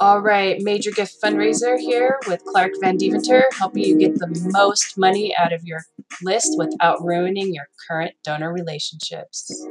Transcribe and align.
All 0.00 0.20
right, 0.20 0.60
major 0.62 0.90
gift 0.90 1.20
fundraiser 1.20 1.78
here 1.78 2.18
with 2.28 2.44
Clark 2.44 2.72
Van 2.80 2.96
Deventer, 2.96 3.44
helping 3.52 3.84
you 3.84 3.98
get 3.98 4.14
the 4.14 4.28
most 4.52 4.96
money 4.96 5.34
out 5.36 5.52
of 5.52 5.64
your 5.64 5.80
list 6.22 6.56
without 6.56 7.02
ruining 7.02 7.52
your 7.52 7.68
current 7.88 8.14
donor 8.22 8.52
relationships. 8.52 9.66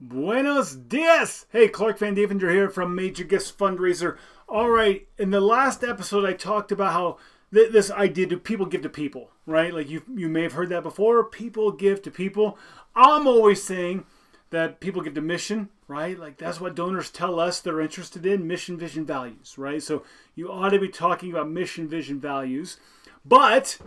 Buenos 0.00 0.76
dias! 0.76 1.46
Hey, 1.50 1.68
Clark 1.68 1.98
Van 1.98 2.14
Deventer 2.14 2.50
here 2.50 2.70
from 2.70 2.94
Major 2.94 3.24
Gifts 3.24 3.52
Fundraiser. 3.52 4.16
All 4.48 4.70
right, 4.70 5.06
in 5.18 5.30
the 5.30 5.40
last 5.40 5.84
episode, 5.84 6.24
I 6.24 6.32
talked 6.32 6.72
about 6.72 6.92
how 6.92 7.18
th- 7.52 7.72
this 7.72 7.90
idea 7.90 8.26
do 8.26 8.38
people 8.38 8.64
give 8.64 8.82
to 8.82 8.88
people, 8.88 9.30
right? 9.44 9.74
Like 9.74 9.90
you, 9.90 10.02
you 10.14 10.28
may 10.28 10.42
have 10.44 10.52
heard 10.52 10.70
that 10.70 10.82
before. 10.82 11.24
People 11.24 11.72
give 11.72 12.00
to 12.02 12.10
people. 12.10 12.56
I'm 12.94 13.26
always 13.26 13.62
saying 13.62 14.06
that 14.50 14.80
people 14.80 15.02
give 15.02 15.14
to 15.14 15.20
mission, 15.20 15.68
right? 15.86 16.18
Like 16.18 16.38
that's 16.38 16.60
what 16.60 16.74
donors 16.74 17.10
tell 17.10 17.38
us 17.38 17.60
they're 17.60 17.80
interested 17.80 18.24
in 18.24 18.46
mission, 18.46 18.78
vision, 18.78 19.04
values, 19.04 19.56
right? 19.58 19.82
So 19.82 20.04
you 20.34 20.50
ought 20.50 20.70
to 20.70 20.78
be 20.78 20.88
talking 20.88 21.30
about 21.30 21.50
mission, 21.50 21.88
vision, 21.88 22.18
values. 22.20 22.78
But 23.24 23.78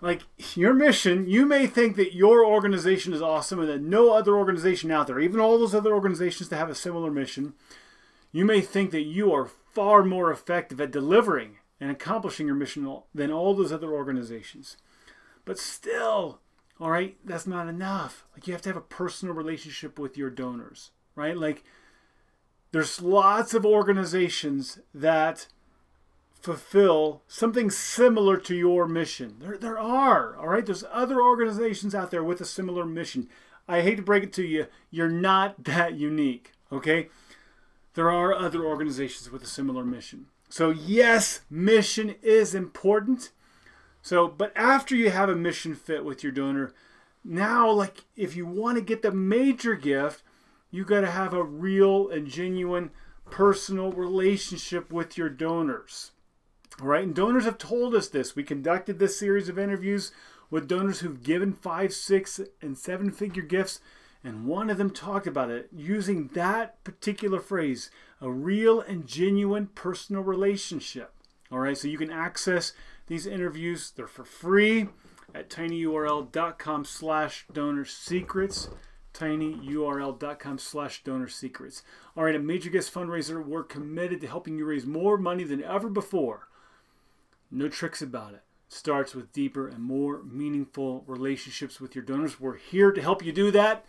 like 0.00 0.22
your 0.54 0.74
mission, 0.74 1.26
you 1.26 1.46
may 1.46 1.66
think 1.66 1.96
that 1.96 2.14
your 2.14 2.44
organization 2.44 3.12
is 3.12 3.22
awesome 3.22 3.60
and 3.60 3.68
that 3.68 3.80
no 3.80 4.12
other 4.12 4.36
organization 4.36 4.90
out 4.90 5.06
there, 5.06 5.20
even 5.20 5.40
all 5.40 5.58
those 5.58 5.74
other 5.74 5.94
organizations 5.94 6.48
that 6.48 6.56
have 6.56 6.70
a 6.70 6.74
similar 6.74 7.10
mission, 7.10 7.54
you 8.32 8.44
may 8.44 8.60
think 8.60 8.90
that 8.90 9.02
you 9.02 9.32
are 9.32 9.46
far 9.46 10.04
more 10.04 10.30
effective 10.30 10.80
at 10.80 10.90
delivering 10.90 11.58
and 11.80 11.90
accomplishing 11.90 12.46
your 12.46 12.56
mission 12.56 12.86
than 13.14 13.32
all 13.32 13.54
those 13.54 13.72
other 13.72 13.92
organizations. 13.92 14.76
But 15.44 15.58
still, 15.58 16.40
all 16.82 16.90
right, 16.90 17.16
that's 17.24 17.46
not 17.46 17.68
enough. 17.68 18.24
Like 18.34 18.48
you 18.48 18.52
have 18.54 18.62
to 18.62 18.68
have 18.68 18.76
a 18.76 18.80
personal 18.80 19.36
relationship 19.36 20.00
with 20.00 20.18
your 20.18 20.30
donors, 20.30 20.90
right? 21.14 21.36
Like 21.36 21.62
there's 22.72 23.00
lots 23.00 23.54
of 23.54 23.64
organizations 23.64 24.80
that 24.92 25.46
fulfill 26.32 27.22
something 27.28 27.70
similar 27.70 28.36
to 28.38 28.56
your 28.56 28.88
mission. 28.88 29.36
There, 29.38 29.56
there 29.56 29.78
are, 29.78 30.36
all 30.36 30.48
right? 30.48 30.66
There's 30.66 30.82
other 30.90 31.22
organizations 31.22 31.94
out 31.94 32.10
there 32.10 32.24
with 32.24 32.40
a 32.40 32.44
similar 32.44 32.84
mission. 32.84 33.28
I 33.68 33.82
hate 33.82 33.98
to 33.98 34.02
break 34.02 34.24
it 34.24 34.32
to 34.32 34.42
you, 34.42 34.66
you're 34.90 35.08
not 35.08 35.62
that 35.62 35.94
unique, 35.94 36.50
okay? 36.72 37.10
There 37.94 38.10
are 38.10 38.34
other 38.34 38.64
organizations 38.64 39.30
with 39.30 39.44
a 39.44 39.46
similar 39.46 39.84
mission. 39.84 40.26
So, 40.48 40.70
yes, 40.70 41.42
mission 41.48 42.16
is 42.22 42.56
important. 42.56 43.30
So, 44.02 44.26
but 44.26 44.52
after 44.56 44.96
you 44.96 45.10
have 45.10 45.28
a 45.28 45.36
mission 45.36 45.74
fit 45.76 46.04
with 46.04 46.22
your 46.22 46.32
donor, 46.32 46.74
now, 47.24 47.70
like, 47.70 48.04
if 48.16 48.34
you 48.34 48.44
want 48.46 48.76
to 48.76 48.84
get 48.84 49.02
the 49.02 49.12
major 49.12 49.76
gift, 49.76 50.24
you 50.72 50.84
got 50.84 51.02
to 51.02 51.10
have 51.10 51.32
a 51.32 51.44
real 51.44 52.08
and 52.08 52.26
genuine 52.26 52.90
personal 53.30 53.92
relationship 53.92 54.92
with 54.92 55.16
your 55.16 55.28
donors. 55.28 56.10
All 56.80 56.88
right, 56.88 57.04
and 57.04 57.14
donors 57.14 57.44
have 57.44 57.58
told 57.58 57.94
us 57.94 58.08
this. 58.08 58.34
We 58.34 58.42
conducted 58.42 58.98
this 58.98 59.18
series 59.18 59.48
of 59.48 59.58
interviews 59.58 60.10
with 60.50 60.66
donors 60.66 61.00
who've 61.00 61.22
given 61.22 61.52
five, 61.52 61.92
six, 61.92 62.40
and 62.60 62.76
seven 62.76 63.12
figure 63.12 63.42
gifts, 63.42 63.80
and 64.24 64.46
one 64.46 64.68
of 64.68 64.78
them 64.78 64.90
talked 64.90 65.26
about 65.26 65.50
it 65.50 65.68
using 65.72 66.28
that 66.34 66.82
particular 66.82 67.40
phrase 67.40 67.90
a 68.20 68.30
real 68.30 68.80
and 68.80 69.06
genuine 69.06 69.68
personal 69.74 70.22
relationship. 70.22 71.12
All 71.50 71.58
right, 71.58 71.76
so 71.76 71.88
you 71.88 71.98
can 71.98 72.10
access 72.10 72.72
these 73.06 73.26
interviews, 73.26 73.92
they're 73.94 74.06
for 74.06 74.24
free 74.24 74.88
at 75.34 75.50
tinyurl.com 75.50 76.84
slash 76.84 77.46
donor 77.52 77.84
secrets 77.84 78.68
tinyurl.com 79.14 80.58
slash 80.58 81.04
donor 81.04 81.28
secrets 81.28 81.82
all 82.16 82.24
right 82.24 82.34
a 82.34 82.38
Major 82.38 82.70
Gifts 82.70 82.88
Fundraiser 82.88 83.44
we're 83.44 83.62
committed 83.62 84.22
to 84.22 84.26
helping 84.26 84.56
you 84.56 84.64
raise 84.64 84.86
more 84.86 85.18
money 85.18 85.44
than 85.44 85.62
ever 85.62 85.90
before 85.90 86.48
no 87.52 87.68
tricks 87.68 88.02
about 88.02 88.32
it. 88.32 88.42
Starts 88.68 89.14
with 89.14 89.32
deeper 89.32 89.68
and 89.68 89.82
more 89.82 90.22
meaningful 90.24 91.04
relationships 91.06 91.80
with 91.80 91.94
your 91.94 92.02
donors. 92.02 92.40
We're 92.40 92.56
here 92.56 92.90
to 92.90 93.02
help 93.02 93.22
you 93.22 93.30
do 93.30 93.50
that. 93.50 93.84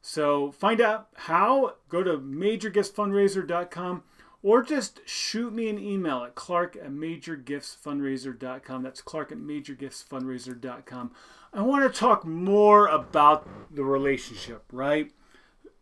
So 0.00 0.52
find 0.52 0.80
out 0.80 1.08
how. 1.16 1.74
Go 1.88 2.04
to 2.04 2.16
majorgiftsfundraiser.com 2.16 4.04
or 4.42 4.62
just 4.62 5.00
shoot 5.06 5.52
me 5.52 5.68
an 5.68 5.78
email 5.78 6.24
at 6.24 6.34
clark 6.34 6.76
at 6.76 6.90
majorgiftsfundraiser.com. 6.90 8.82
That's 8.82 9.02
clark 9.02 9.32
at 9.32 9.38
majorgiftsfundraiser.com. 9.38 11.10
I 11.52 11.62
want 11.62 11.92
to 11.92 11.98
talk 11.98 12.24
more 12.24 12.86
about 12.86 13.48
the 13.74 13.84
relationship, 13.84 14.64
right? 14.72 15.10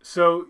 So 0.02 0.48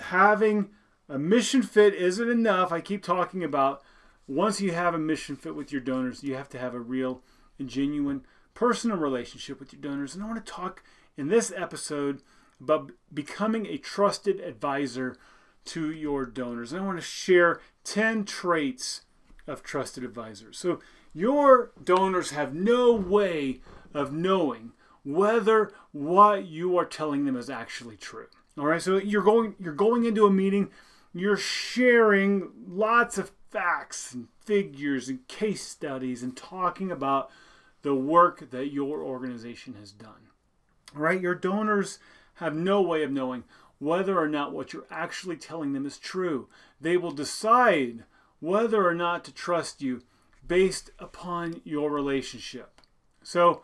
having 0.00 0.70
a 1.08 1.18
mission 1.18 1.62
fit 1.62 1.94
isn't 1.94 2.30
enough. 2.30 2.72
I 2.72 2.80
keep 2.80 3.02
talking 3.02 3.44
about 3.44 3.82
once 4.26 4.60
you 4.60 4.72
have 4.72 4.94
a 4.94 4.98
mission 4.98 5.36
fit 5.36 5.54
with 5.54 5.70
your 5.70 5.82
donors, 5.82 6.24
you 6.24 6.34
have 6.34 6.48
to 6.50 6.58
have 6.58 6.74
a 6.74 6.80
real 6.80 7.22
and 7.58 7.68
genuine 7.68 8.24
personal 8.54 8.96
relationship 8.96 9.60
with 9.60 9.72
your 9.72 9.82
donors. 9.82 10.14
And 10.14 10.24
I 10.24 10.26
want 10.26 10.44
to 10.44 10.52
talk 10.52 10.82
in 11.16 11.28
this 11.28 11.52
episode 11.54 12.22
about 12.60 12.92
becoming 13.12 13.66
a 13.66 13.76
trusted 13.76 14.40
advisor 14.40 15.16
to 15.66 15.90
your 15.90 16.26
donors. 16.26 16.72
And 16.72 16.82
I 16.82 16.84
want 16.84 16.98
to 16.98 17.04
share 17.04 17.60
10 17.84 18.24
traits 18.24 19.02
of 19.46 19.62
trusted 19.62 20.04
advisors. 20.04 20.58
So 20.58 20.80
your 21.12 21.72
donors 21.82 22.30
have 22.30 22.54
no 22.54 22.92
way 22.92 23.60
of 23.92 24.12
knowing 24.12 24.72
whether 25.04 25.72
what 25.92 26.46
you 26.46 26.76
are 26.76 26.84
telling 26.84 27.24
them 27.24 27.36
is 27.36 27.50
actually 27.50 27.96
true. 27.96 28.26
All 28.58 28.66
right? 28.66 28.82
So 28.82 28.96
you're 28.96 29.22
going 29.22 29.54
you're 29.58 29.74
going 29.74 30.04
into 30.04 30.26
a 30.26 30.30
meeting, 30.30 30.70
you're 31.12 31.36
sharing 31.36 32.50
lots 32.66 33.18
of 33.18 33.32
facts 33.50 34.12
and 34.12 34.28
figures 34.44 35.08
and 35.08 35.26
case 35.28 35.66
studies 35.66 36.22
and 36.22 36.36
talking 36.36 36.90
about 36.90 37.30
the 37.82 37.94
work 37.94 38.50
that 38.50 38.72
your 38.72 39.02
organization 39.02 39.74
has 39.74 39.92
done. 39.92 40.30
Right? 40.94 41.20
Your 41.20 41.34
donors 41.34 41.98
have 42.34 42.54
no 42.54 42.80
way 42.80 43.02
of 43.02 43.10
knowing 43.12 43.44
whether 43.78 44.18
or 44.18 44.28
not 44.28 44.52
what 44.52 44.72
you're 44.72 44.86
actually 44.90 45.36
telling 45.36 45.72
them 45.72 45.86
is 45.86 45.98
true. 45.98 46.48
They 46.80 46.96
will 46.96 47.10
decide 47.10 48.04
whether 48.40 48.86
or 48.86 48.94
not 48.94 49.24
to 49.24 49.32
trust 49.32 49.82
you 49.82 50.02
based 50.46 50.90
upon 50.98 51.60
your 51.64 51.90
relationship. 51.90 52.80
So, 53.22 53.62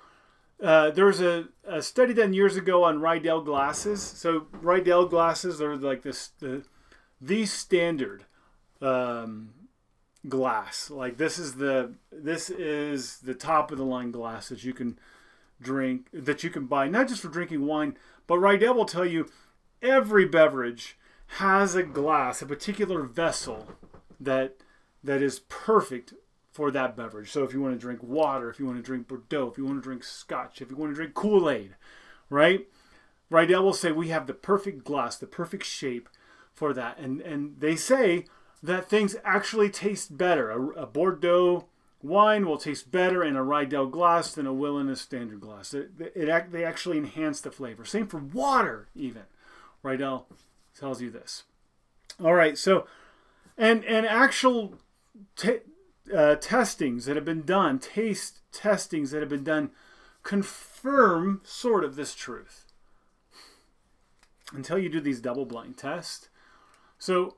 uh, 0.62 0.92
a, 0.94 1.44
a, 1.64 1.82
study 1.82 2.14
done 2.14 2.34
years 2.34 2.56
ago 2.56 2.84
on 2.84 3.00
Riedel 3.00 3.42
glasses. 3.42 4.02
So 4.02 4.46
Riedel 4.52 5.06
glasses 5.06 5.60
are 5.60 5.76
like 5.76 6.02
this 6.02 6.28
the 6.38 6.64
the 7.20 7.46
standard 7.46 8.24
um, 8.82 9.54
glass. 10.28 10.90
Like 10.90 11.16
this 11.16 11.38
is 11.38 11.54
the 11.54 11.94
this 12.12 12.50
is 12.50 13.18
the 13.18 13.34
top 13.34 13.72
of 13.72 13.78
the 13.78 13.84
line 13.84 14.10
glass 14.10 14.50
that 14.50 14.62
you 14.62 14.74
can 14.74 14.98
drink 15.62 16.08
that 16.12 16.42
you 16.42 16.50
can 16.50 16.66
buy 16.66 16.88
not 16.88 17.08
just 17.08 17.22
for 17.22 17.28
drinking 17.28 17.66
wine, 17.66 17.96
but 18.26 18.38
Riedel 18.38 18.74
will 18.74 18.84
tell 18.84 19.06
you 19.06 19.30
every 19.82 20.24
beverage 20.24 20.96
has 21.38 21.74
a 21.74 21.82
glass, 21.82 22.42
a 22.42 22.46
particular 22.46 23.02
vessel 23.02 23.68
that 24.18 24.56
that 25.02 25.22
is 25.22 25.40
perfect 25.48 26.12
for 26.52 26.70
that 26.70 26.96
beverage. 26.96 27.30
So 27.30 27.44
if 27.44 27.54
you 27.54 27.60
want 27.62 27.74
to 27.74 27.80
drink 27.80 28.02
water, 28.02 28.50
if 28.50 28.58
you 28.58 28.66
want 28.66 28.78
to 28.78 28.82
drink 28.82 29.08
Bordeaux, 29.08 29.48
if 29.48 29.56
you 29.56 29.64
want 29.64 29.78
to 29.78 29.82
drink 29.82 30.04
Scotch, 30.04 30.60
if 30.60 30.70
you 30.70 30.76
want 30.76 30.90
to 30.90 30.96
drink 30.96 31.14
Kool-Aid, 31.14 31.76
right? 32.28 32.66
Riedel 33.30 33.62
will 33.62 33.72
say 33.72 33.92
we 33.92 34.08
have 34.08 34.26
the 34.26 34.34
perfect 34.34 34.84
glass, 34.84 35.16
the 35.16 35.26
perfect 35.26 35.64
shape 35.64 36.08
for 36.52 36.74
that. 36.74 36.98
And 36.98 37.20
and 37.20 37.60
they 37.60 37.76
say 37.76 38.26
that 38.62 38.90
things 38.90 39.16
actually 39.24 39.70
taste 39.70 40.18
better. 40.18 40.50
A, 40.50 40.82
a, 40.82 40.86
Bordeaux 40.86 41.66
wine 42.02 42.46
will 42.46 42.58
taste 42.58 42.90
better 42.90 43.22
in 43.22 43.36
a 43.36 43.44
Riedel 43.44 43.86
glass 43.86 44.34
than 44.34 44.46
it 44.46 44.52
will 44.52 44.78
in 44.78 44.88
a 44.88 44.96
standard 44.96 45.40
glass. 45.40 45.72
It, 45.72 45.92
it, 45.98 46.28
it, 46.28 46.52
they 46.52 46.64
actually 46.64 46.98
enhance 46.98 47.40
the 47.40 47.50
flavor. 47.50 47.84
Same 47.84 48.06
for 48.06 48.18
water, 48.18 48.88
even. 48.94 49.22
Riedel 49.82 50.26
tells 50.78 51.00
you 51.00 51.10
this. 51.10 51.44
All 52.22 52.34
right, 52.34 52.56
so 52.56 52.86
and 53.56 53.84
and 53.84 54.06
actual 54.06 54.74
t- 55.36 55.60
uh, 56.14 56.36
testings 56.36 57.06
that 57.06 57.16
have 57.16 57.24
been 57.24 57.42
done, 57.42 57.78
taste 57.78 58.40
testings 58.52 59.10
that 59.10 59.20
have 59.20 59.28
been 59.28 59.44
done, 59.44 59.70
confirm 60.22 61.40
sort 61.44 61.84
of 61.84 61.96
this 61.96 62.14
truth. 62.14 62.66
Until 64.52 64.78
you 64.78 64.88
do 64.88 65.00
these 65.00 65.20
double 65.20 65.46
blind 65.46 65.76
tests. 65.76 66.28
So 66.98 67.36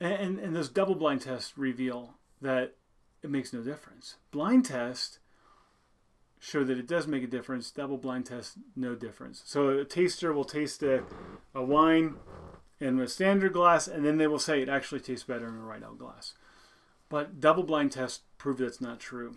and, 0.00 0.38
and 0.38 0.56
those 0.56 0.68
double 0.68 0.94
blind 0.94 1.22
tests 1.22 1.56
reveal 1.56 2.14
that 2.40 2.74
it 3.22 3.30
makes 3.30 3.52
no 3.52 3.62
difference. 3.62 4.16
Blind 4.30 4.64
test 4.64 5.18
show 6.42 6.64
that 6.64 6.76
it 6.76 6.88
does 6.88 7.06
make 7.06 7.22
a 7.22 7.28
difference. 7.28 7.70
Double 7.70 7.96
blind 7.96 8.26
test, 8.26 8.56
no 8.74 8.96
difference. 8.96 9.42
So 9.46 9.68
a 9.68 9.84
taster 9.84 10.32
will 10.32 10.44
taste 10.44 10.82
a, 10.82 11.04
a 11.54 11.62
wine 11.62 12.16
in 12.80 12.98
a 12.98 13.06
standard 13.06 13.52
glass, 13.52 13.86
and 13.86 14.04
then 14.04 14.18
they 14.18 14.26
will 14.26 14.40
say 14.40 14.60
it 14.60 14.68
actually 14.68 15.00
tastes 15.00 15.24
better 15.24 15.46
in 15.46 15.54
a 15.54 15.60
Riedel 15.60 15.94
glass. 15.94 16.34
But 17.08 17.40
double 17.40 17.62
blind 17.62 17.92
tests 17.92 18.22
prove 18.38 18.58
that's 18.58 18.80
not 18.80 18.98
true. 18.98 19.36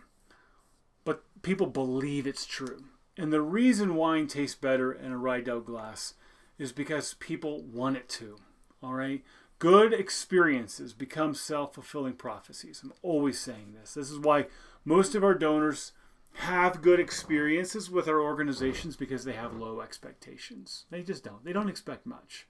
But 1.03 1.23
people 1.43 1.67
believe 1.67 2.25
it's 2.25 2.45
true. 2.45 2.85
And 3.17 3.31
the 3.31 3.41
reason 3.41 3.95
wine 3.95 4.25
tastes 4.25 4.55
better 4.55 4.91
in 4.91 5.11
a 5.11 5.17
Riedel 5.17 5.61
glass 5.61 6.15
is 6.57 6.71
because 6.71 7.13
people 7.13 7.61
want 7.61 7.97
it 7.97 8.09
to. 8.09 8.37
All 8.81 8.93
right? 8.93 9.23
good 9.59 9.93
experiences 9.93 10.93
become 10.93 11.33
self 11.33 11.73
fulfilling 11.73 12.13
prophecies. 12.13 12.81
I'm 12.83 12.93
always 13.01 13.39
saying 13.39 13.75
this. 13.79 13.93
This 13.93 14.11
is 14.11 14.19
why 14.19 14.47
most 14.83 15.15
of 15.15 15.23
our 15.23 15.33
donors 15.33 15.91
have 16.35 16.81
good 16.81 16.99
experiences 16.99 17.89
with 17.89 18.07
our 18.07 18.19
organizations 18.19 18.95
because 18.95 19.23
they 19.23 19.33
have 19.33 19.55
low 19.55 19.81
expectations. 19.81 20.85
They 20.89 21.01
just 21.01 21.23
don't. 21.23 21.43
They 21.43 21.53
don't 21.53 21.69
expect 21.69 22.05
much. 22.05 22.47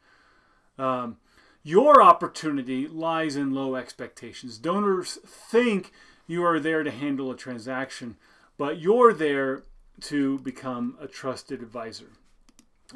Um, 0.77 1.17
your 1.63 2.01
opportunity 2.01 2.87
lies 2.87 3.35
in 3.35 3.53
low 3.53 3.75
expectations. 3.75 4.57
Donors 4.57 5.17
think 5.23 5.91
you 6.27 6.43
are 6.43 6.59
there 6.59 6.83
to 6.83 6.91
handle 6.91 7.31
a 7.31 7.35
transaction, 7.35 8.17
but 8.57 8.79
you're 8.79 9.13
there 9.13 9.63
to 10.01 10.39
become 10.39 10.97
a 10.99 11.07
trusted 11.07 11.61
advisor. 11.61 12.07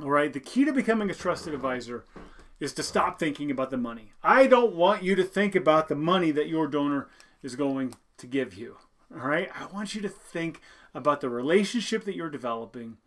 All 0.01 0.09
right, 0.09 0.31
the 0.33 0.39
key 0.39 0.65
to 0.65 0.73
becoming 0.73 1.09
a 1.09 1.15
trusted 1.15 1.53
advisor 1.53 2.05
is 2.59 2.73
to 2.73 2.83
stop 2.83 3.17
thinking 3.17 3.49
about 3.49 3.71
the 3.71 3.77
money. 3.77 4.11
I 4.21 4.47
don't 4.47 4.75
want 4.75 5.03
you 5.03 5.15
to 5.15 5.23
think 5.23 5.55
about 5.55 5.87
the 5.87 5.95
money 5.95 6.31
that 6.31 6.49
your 6.49 6.67
donor 6.67 7.07
is 7.41 7.55
going 7.55 7.95
to 8.17 8.27
give 8.27 8.53
you. 8.53 8.77
All 9.13 9.27
right, 9.27 9.49
I 9.59 9.65
want 9.73 9.95
you 9.95 10.01
to 10.01 10.09
think 10.09 10.61
about 10.93 11.21
the 11.21 11.29
relationship 11.29 12.05
that 12.05 12.15
you're 12.15 12.29
developing, 12.29 12.97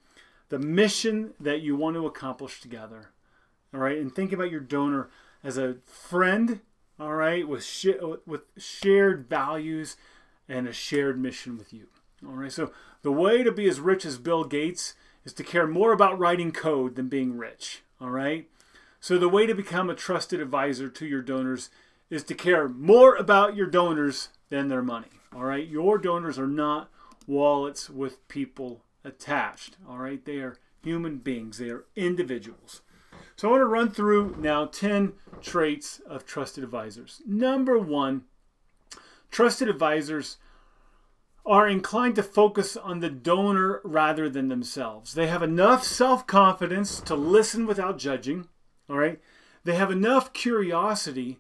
the 0.48 0.58
mission 0.58 1.34
that 1.38 1.60
you 1.60 1.76
want 1.76 1.96
to 1.96 2.06
accomplish 2.06 2.60
together. 2.60 3.10
All 3.72 3.80
right, 3.80 3.98
and 3.98 4.14
think 4.14 4.32
about 4.32 4.50
your 4.50 4.60
donor 4.60 5.10
as 5.44 5.56
a 5.56 5.76
friend, 5.86 6.60
all 6.98 7.14
right, 7.14 7.46
with 7.46 7.64
sh- 7.64 7.86
with 8.26 8.42
shared 8.56 9.28
values 9.28 9.96
and 10.48 10.68
a 10.68 10.72
shared 10.72 11.20
mission 11.20 11.56
with 11.56 11.72
you. 11.72 11.86
All 12.26 12.34
right. 12.34 12.52
So 12.52 12.72
the 13.02 13.12
way 13.12 13.42
to 13.42 13.52
be 13.52 13.68
as 13.68 13.80
rich 13.80 14.04
as 14.04 14.18
Bill 14.18 14.44
Gates 14.44 14.94
is 15.24 15.32
to 15.34 15.44
care 15.44 15.66
more 15.66 15.92
about 15.92 16.18
writing 16.18 16.52
code 16.52 16.94
than 16.94 17.08
being 17.08 17.36
rich. 17.36 17.82
All 18.00 18.10
right. 18.10 18.48
So 19.00 19.18
the 19.18 19.28
way 19.28 19.46
to 19.46 19.54
become 19.54 19.90
a 19.90 19.94
trusted 19.94 20.40
advisor 20.40 20.88
to 20.88 21.06
your 21.06 21.22
donors 21.22 21.70
is 22.10 22.22
to 22.24 22.34
care 22.34 22.68
more 22.68 23.16
about 23.16 23.56
your 23.56 23.66
donors 23.66 24.28
than 24.50 24.68
their 24.68 24.82
money. 24.82 25.08
All 25.34 25.44
right. 25.44 25.66
Your 25.66 25.98
donors 25.98 26.38
are 26.38 26.46
not 26.46 26.90
wallets 27.26 27.88
with 27.88 28.26
people 28.28 28.84
attached. 29.04 29.76
All 29.88 29.98
right. 29.98 30.24
They 30.24 30.38
are 30.38 30.58
human 30.82 31.18
beings. 31.18 31.58
They 31.58 31.70
are 31.70 31.84
individuals. 31.96 32.82
So 33.36 33.48
I 33.48 33.50
want 33.52 33.60
to 33.62 33.66
run 33.66 33.90
through 33.90 34.36
now 34.38 34.66
10 34.66 35.14
traits 35.40 36.00
of 36.06 36.26
trusted 36.26 36.62
advisors. 36.62 37.22
Number 37.26 37.78
one, 37.78 38.22
trusted 39.30 39.68
advisors 39.68 40.36
are 41.44 41.66
inclined 41.66 42.14
to 42.16 42.22
focus 42.22 42.76
on 42.76 43.00
the 43.00 43.10
donor 43.10 43.80
rather 43.82 44.28
than 44.28 44.48
themselves. 44.48 45.14
They 45.14 45.26
have 45.26 45.42
enough 45.42 45.82
self 45.82 46.26
confidence 46.26 47.00
to 47.00 47.14
listen 47.14 47.66
without 47.66 47.98
judging. 47.98 48.48
All 48.88 48.98
right. 48.98 49.20
They 49.64 49.74
have 49.74 49.90
enough 49.90 50.32
curiosity 50.32 51.38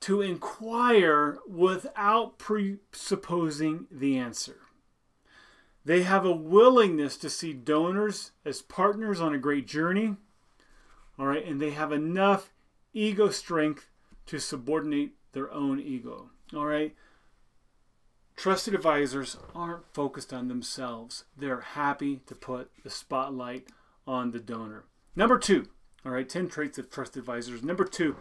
to 0.00 0.22
inquire 0.22 1.38
without 1.46 2.38
presupposing 2.38 3.86
the 3.90 4.16
answer. 4.16 4.56
They 5.84 6.02
have 6.02 6.24
a 6.24 6.32
willingness 6.32 7.16
to 7.18 7.30
see 7.30 7.52
donors 7.52 8.32
as 8.44 8.62
partners 8.62 9.20
on 9.20 9.34
a 9.34 9.38
great 9.38 9.66
journey. 9.66 10.16
All 11.18 11.26
right. 11.26 11.44
And 11.44 11.60
they 11.60 11.70
have 11.70 11.92
enough 11.92 12.52
ego 12.92 13.30
strength 13.30 13.88
to 14.26 14.38
subordinate 14.38 15.12
their 15.32 15.52
own 15.52 15.80
ego. 15.80 16.30
All 16.54 16.66
right. 16.66 16.94
Trusted 18.36 18.74
advisors 18.74 19.36
aren't 19.54 19.92
focused 19.92 20.32
on 20.32 20.48
themselves. 20.48 21.24
They're 21.36 21.60
happy 21.60 22.20
to 22.26 22.34
put 22.34 22.70
the 22.82 22.90
spotlight 22.90 23.68
on 24.06 24.30
the 24.30 24.38
donor. 24.38 24.84
Number 25.14 25.38
two, 25.38 25.66
all 26.06 26.12
right, 26.12 26.26
10 26.26 26.48
traits 26.48 26.78
of 26.78 26.90
trusted 26.90 27.20
advisors. 27.20 27.62
Number 27.62 27.84
two, 27.84 28.16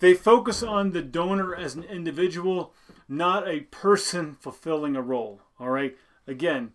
they 0.00 0.14
focus 0.14 0.62
on 0.62 0.90
the 0.90 1.02
donor 1.02 1.54
as 1.54 1.74
an 1.74 1.84
individual, 1.84 2.72
not 3.08 3.48
a 3.48 3.60
person 3.60 4.34
fulfilling 4.34 4.96
a 4.96 5.02
role. 5.02 5.40
All 5.58 5.70
right, 5.70 5.96
again, 6.26 6.72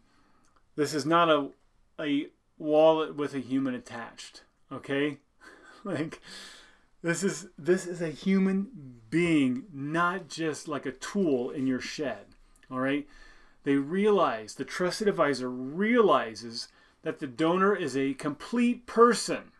this 0.76 0.94
is 0.94 1.06
not 1.06 1.30
a, 1.30 1.50
a 2.00 2.28
wallet 2.58 3.16
with 3.16 3.34
a 3.34 3.40
human 3.40 3.76
attached. 3.76 4.44
Okay, 4.72 5.18
like 5.84 6.22
this 7.02 7.24
is 7.24 7.48
this 7.58 7.88
is 7.88 8.02
a 8.02 8.10
human 8.10 9.00
being, 9.10 9.66
not 9.74 10.28
just 10.28 10.68
like 10.68 10.86
a 10.86 10.92
tool 10.92 11.50
in 11.50 11.68
your 11.68 11.80
shed. 11.80 12.26
All 12.72 12.80
right. 12.80 13.08
They 13.64 13.76
realize, 13.76 14.56
the 14.56 14.66
trusted 14.66 15.08
advisor 15.08 15.50
realizes 15.50 16.70
that 17.04 17.20
the 17.20 17.28
donor 17.28 17.76
is 17.76 17.96
a 17.96 18.14
complete 18.14 18.86
person. 18.86 19.52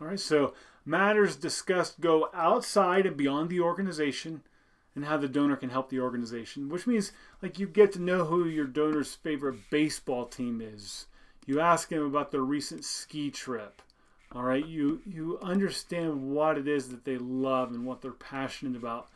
All 0.00 0.06
right. 0.06 0.20
So 0.20 0.54
matters 0.84 1.36
discussed 1.36 2.00
go 2.00 2.28
outside 2.34 3.06
and 3.06 3.16
beyond 3.16 3.50
the 3.50 3.60
organization 3.60 4.42
and 4.94 5.04
how 5.04 5.16
the 5.16 5.28
donor 5.28 5.56
can 5.56 5.70
help 5.70 5.88
the 5.88 6.00
organization, 6.00 6.68
which 6.68 6.86
means 6.86 7.12
like 7.42 7.58
you 7.58 7.66
get 7.66 7.92
to 7.92 8.00
know 8.00 8.24
who 8.24 8.46
your 8.46 8.66
donor's 8.66 9.14
favorite 9.14 9.70
baseball 9.70 10.26
team 10.26 10.60
is. 10.60 11.06
You 11.46 11.60
ask 11.60 11.90
him 11.90 12.04
about 12.04 12.30
their 12.30 12.42
recent 12.42 12.84
ski 12.84 13.30
trip. 13.30 13.82
All 14.32 14.42
right, 14.42 14.64
you 14.64 15.00
you 15.06 15.38
understand 15.42 16.30
what 16.30 16.58
it 16.58 16.68
is 16.68 16.90
that 16.90 17.04
they 17.04 17.18
love 17.18 17.70
and 17.72 17.84
what 17.84 18.00
they're 18.00 18.12
passionate 18.12 18.76
about 18.76 19.08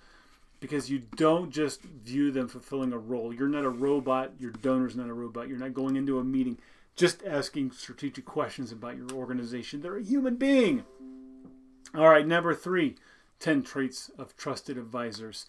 because 0.59 0.91
you 0.91 1.03
don't 1.17 1.51
just 1.51 1.83
view 1.83 2.31
them 2.31 2.49
fulfilling 2.49 2.93
a 2.93 2.99
role. 2.99 3.33
You're 3.33 3.49
not 3.49 3.65
a 3.65 3.71
robot. 3.71 4.33
Your 4.41 4.51
donor's 4.51 4.97
not 4.97 5.09
a 5.09 5.15
robot. 5.15 5.49
You're 5.49 5.59
not 5.59 5.75
going 5.75 5.97
into 5.97 6.19
a 6.19 6.25
meeting 6.25 6.59
just 6.97 7.25
asking 7.25 7.73
strategic 7.73 8.25
questions 8.25 8.73
about 8.73 8.97
your 8.97 9.11
organization. 9.13 9.83
They're 9.83 9.97
a 9.97 10.03
human 10.03 10.37
being. 10.37 10.85
All 11.95 12.09
right, 12.09 12.27
number 12.27 12.55
three 12.55 12.97
10 13.41 13.63
traits 13.63 14.11
of 14.19 14.37
trusted 14.37 14.79
advisors. 14.79 15.47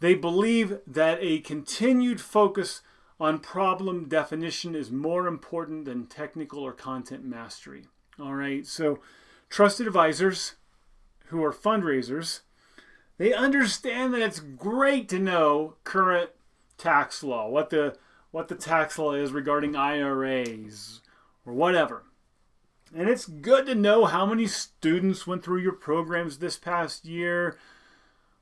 They 0.00 0.14
believe 0.14 0.78
that 0.86 1.18
a 1.20 1.40
continued 1.40 2.20
focus 2.20 2.82
on 3.20 3.38
problem 3.38 4.08
definition 4.08 4.74
is 4.74 4.90
more 4.90 5.26
important 5.26 5.84
than 5.84 6.06
technical 6.06 6.60
or 6.60 6.72
content 6.72 7.24
mastery. 7.24 7.86
All 8.20 8.34
right, 8.34 8.66
so 8.66 9.00
trusted 9.48 9.86
advisors 9.86 10.54
who 11.26 11.42
are 11.44 11.52
fundraisers 11.52 12.40
they 13.18 13.32
understand 13.32 14.12
that 14.14 14.22
it's 14.22 14.40
great 14.40 15.08
to 15.10 15.18
know 15.20 15.76
current 15.84 16.30
tax 16.76 17.22
law, 17.22 17.48
what 17.48 17.70
the 17.70 17.96
what 18.32 18.48
the 18.48 18.56
tax 18.56 18.98
law 18.98 19.12
is 19.12 19.30
regarding 19.30 19.76
IRAs 19.76 21.02
or 21.46 21.52
whatever. 21.52 22.02
And 22.94 23.08
it's 23.08 23.24
good 23.26 23.66
to 23.66 23.74
know 23.74 24.04
how 24.04 24.26
many 24.26 24.46
students 24.46 25.26
went 25.26 25.42
through 25.42 25.60
your 25.60 25.72
programs 25.72 26.38
this 26.38 26.58
past 26.58 27.06
year, 27.06 27.56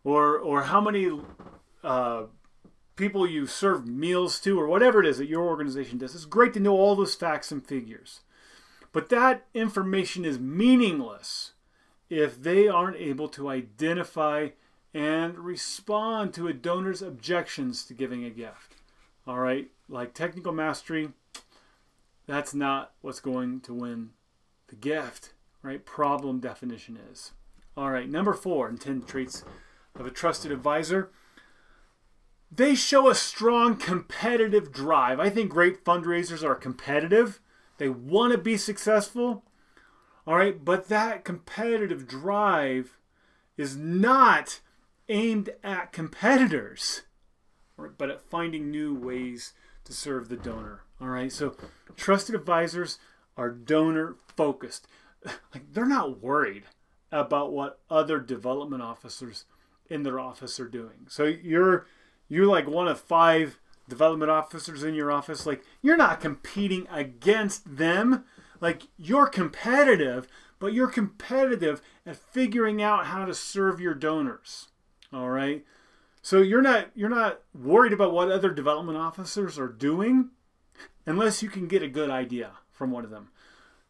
or 0.02 0.38
or 0.38 0.62
how 0.64 0.80
many 0.80 1.20
uh, 1.84 2.24
people 2.96 3.28
you 3.28 3.46
served 3.46 3.86
meals 3.86 4.40
to, 4.40 4.58
or 4.58 4.66
whatever 4.66 5.00
it 5.00 5.06
is 5.06 5.18
that 5.18 5.28
your 5.28 5.44
organization 5.44 5.98
does. 5.98 6.14
It's 6.14 6.24
great 6.24 6.52
to 6.54 6.60
know 6.60 6.76
all 6.76 6.96
those 6.96 7.14
facts 7.14 7.52
and 7.52 7.64
figures. 7.64 8.20
But 8.92 9.08
that 9.10 9.46
information 9.54 10.24
is 10.24 10.40
meaningless 10.40 11.52
if 12.08 12.42
they 12.42 12.66
aren't 12.66 12.96
able 12.96 13.28
to 13.28 13.48
identify 13.48 14.48
and 14.92 15.38
respond 15.38 16.34
to 16.34 16.48
a 16.48 16.52
donor's 16.52 17.00
objections 17.00 17.84
to 17.84 17.94
giving 17.94 18.24
a 18.24 18.30
gift. 18.30 18.74
All 19.28 19.38
right, 19.38 19.70
like 19.88 20.12
technical 20.12 20.52
mastery, 20.52 21.10
that's 22.26 22.52
not 22.52 22.92
what's 23.00 23.20
going 23.20 23.60
to 23.60 23.74
win 23.74 24.10
the 24.70 24.76
gift, 24.76 25.34
right? 25.62 25.84
Problem 25.84 26.40
definition 26.40 26.98
is. 27.10 27.32
All 27.76 27.90
right, 27.90 28.08
number 28.08 28.32
four 28.32 28.68
in 28.68 28.78
10 28.78 29.02
traits 29.02 29.44
of 29.94 30.06
a 30.06 30.10
trusted 30.10 30.50
advisor. 30.50 31.10
They 32.50 32.74
show 32.74 33.08
a 33.08 33.14
strong 33.14 33.76
competitive 33.76 34.72
drive. 34.72 35.20
I 35.20 35.30
think 35.30 35.50
great 35.50 35.84
fundraisers 35.84 36.42
are 36.42 36.56
competitive. 36.56 37.40
They 37.78 37.88
want 37.88 38.32
to 38.32 38.38
be 38.38 38.56
successful. 38.56 39.44
All 40.26 40.36
right, 40.36 40.64
but 40.64 40.88
that 40.88 41.24
competitive 41.24 42.06
drive 42.06 42.98
is 43.56 43.76
not 43.76 44.60
aimed 45.08 45.50
at 45.62 45.92
competitors, 45.92 47.02
but 47.98 48.10
at 48.10 48.22
finding 48.22 48.70
new 48.70 48.94
ways 48.94 49.52
to 49.84 49.92
serve 49.92 50.28
the 50.28 50.36
donor. 50.36 50.84
All 51.00 51.08
right, 51.08 51.32
so 51.32 51.56
trusted 51.96 52.34
advisors 52.34 52.98
are 53.36 53.50
donor 53.50 54.16
focused. 54.36 54.86
Like 55.52 55.72
they're 55.72 55.84
not 55.84 56.22
worried 56.22 56.62
about 57.12 57.52
what 57.52 57.80
other 57.90 58.20
development 58.20 58.82
officers 58.82 59.44
in 59.90 60.02
their 60.02 60.20
office 60.20 60.58
are 60.60 60.68
doing. 60.68 61.06
So 61.08 61.24
you're 61.24 61.86
you're 62.28 62.46
like 62.46 62.68
one 62.68 62.88
of 62.88 63.00
five 63.00 63.58
development 63.88 64.30
officers 64.30 64.82
in 64.82 64.94
your 64.94 65.10
office. 65.10 65.44
Like 65.44 65.64
you're 65.82 65.96
not 65.96 66.20
competing 66.20 66.86
against 66.90 67.76
them. 67.76 68.24
Like 68.60 68.84
you're 68.96 69.26
competitive, 69.26 70.28
but 70.58 70.72
you're 70.72 70.88
competitive 70.88 71.82
at 72.06 72.16
figuring 72.16 72.80
out 72.80 73.06
how 73.06 73.24
to 73.24 73.34
serve 73.34 73.80
your 73.80 73.94
donors. 73.94 74.68
All 75.12 75.30
right. 75.30 75.64
So 76.22 76.40
you're 76.40 76.62
not 76.62 76.90
you're 76.94 77.08
not 77.08 77.40
worried 77.54 77.92
about 77.92 78.12
what 78.12 78.30
other 78.30 78.50
development 78.50 78.96
officers 78.96 79.58
are 79.58 79.68
doing 79.68 80.30
unless 81.04 81.42
you 81.42 81.48
can 81.48 81.66
get 81.66 81.82
a 81.82 81.88
good 81.88 82.10
idea 82.10 82.52
from 82.80 82.90
one 82.90 83.04
of 83.04 83.10
them. 83.10 83.28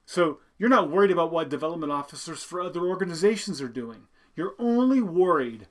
So 0.04 0.40
you're 0.58 0.68
not 0.68 0.90
worried 0.90 1.12
about 1.12 1.30
what 1.30 1.48
development 1.48 1.92
officers 1.92 2.42
for 2.42 2.60
other 2.60 2.80
organizations 2.80 3.62
are 3.62 3.68
doing. 3.68 4.08
You're 4.34 4.56
only 4.58 5.00
worried 5.00 5.68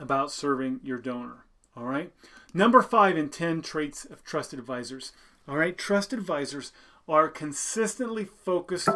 about 0.00 0.32
serving 0.32 0.80
your 0.82 0.98
donor. 0.98 1.44
All 1.76 1.84
right. 1.84 2.12
Number 2.52 2.82
five 2.82 3.16
in 3.16 3.28
10 3.28 3.62
traits 3.62 4.04
of 4.04 4.24
trusted 4.24 4.58
advisors. 4.58 5.12
All 5.46 5.56
right. 5.56 5.78
Trusted 5.78 6.18
advisors 6.18 6.72
are 7.06 7.28
consistently 7.28 8.24
focused 8.24 8.88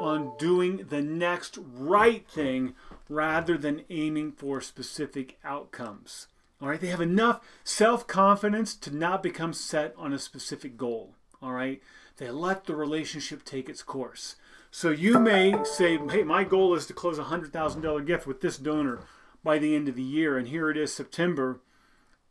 on 0.00 0.32
doing 0.38 0.86
the 0.88 1.02
next 1.02 1.58
right 1.58 2.26
thing 2.26 2.72
rather 3.10 3.58
than 3.58 3.84
aiming 3.90 4.32
for 4.32 4.62
specific 4.62 5.38
outcomes. 5.44 6.28
All 6.62 6.70
right. 6.70 6.80
They 6.80 6.86
have 6.88 7.02
enough 7.02 7.46
self 7.64 8.06
confidence 8.06 8.74
to 8.76 8.96
not 8.96 9.22
become 9.22 9.52
set 9.52 9.92
on 9.98 10.14
a 10.14 10.18
specific 10.18 10.78
goal. 10.78 11.12
All 11.42 11.52
right. 11.52 11.82
They 12.18 12.30
let 12.30 12.64
the 12.64 12.76
relationship 12.76 13.44
take 13.44 13.68
its 13.68 13.82
course. 13.82 14.36
So 14.70 14.90
you 14.90 15.18
may 15.18 15.54
say, 15.64 15.98
hey, 16.10 16.24
my 16.24 16.44
goal 16.44 16.74
is 16.74 16.86
to 16.86 16.92
close 16.92 17.18
a 17.18 17.24
$100,000 17.24 18.06
gift 18.06 18.26
with 18.26 18.40
this 18.40 18.58
donor 18.58 19.00
by 19.42 19.58
the 19.58 19.74
end 19.74 19.88
of 19.88 19.94
the 19.94 20.02
year. 20.02 20.36
And 20.36 20.48
here 20.48 20.68
it 20.68 20.76
is 20.76 20.92
September. 20.92 21.60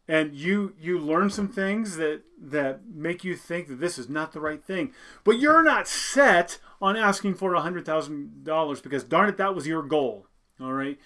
And 0.10 0.34
you 0.36 0.74
you 0.80 1.00
learn 1.00 1.30
some 1.30 1.50
things 1.50 1.98
that 1.98 2.22
that 2.42 2.88
make 2.88 3.26
you 3.26 3.36
think 3.36 3.68
that 3.68 3.82
this 3.82 4.00
is 4.00 4.08
not 4.08 4.32
the 4.32 4.40
right 4.40 4.64
thing. 4.64 4.94
But 5.26 5.38
you're 5.38 5.64
not 5.64 5.86
set 5.86 6.60
on 6.82 6.96
asking 6.96 7.36
for 7.36 7.54
a 7.54 7.62
hundred 7.62 7.86
thousand 7.86 8.46
dollars 8.46 8.80
because 8.80 9.04
darn 9.04 9.28
it, 9.28 9.36
that 9.36 9.54
was 9.54 9.68
your 9.68 9.84
goal. 9.84 10.28
All 10.62 10.72
right. 10.72 10.98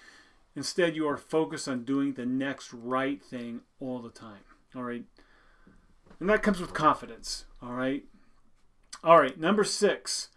Instead, 0.54 0.94
you 0.94 1.08
are 1.08 1.16
focused 1.16 1.66
on 1.66 1.84
doing 1.84 2.12
the 2.12 2.26
next 2.26 2.72
right 2.72 3.20
thing 3.20 3.62
all 3.80 3.98
the 3.98 4.10
time. 4.10 4.44
All 4.76 4.84
right. 4.84 5.04
And 6.20 6.28
that 6.28 6.44
comes 6.44 6.60
with 6.60 6.72
confidence. 6.72 7.46
All 7.60 7.72
right. 7.72 8.04
All 9.04 9.18
right. 9.18 9.38
Number 9.38 9.64
six 9.64 10.28